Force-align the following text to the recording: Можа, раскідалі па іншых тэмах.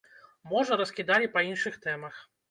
Можа, 0.53 0.77
раскідалі 0.81 1.29
па 1.35 1.43
іншых 1.49 1.77
тэмах. 1.85 2.17